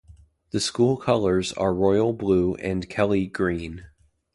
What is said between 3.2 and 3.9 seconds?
Green.